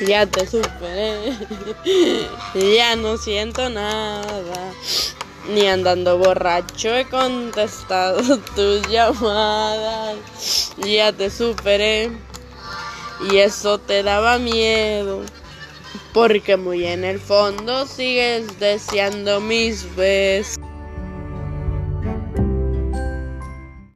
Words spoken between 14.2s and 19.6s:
miedo. Porque muy en el fondo sigues deseando